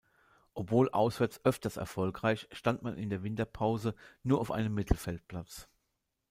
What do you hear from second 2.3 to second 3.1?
stand man